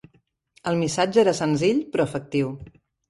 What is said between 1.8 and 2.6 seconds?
però efectiu.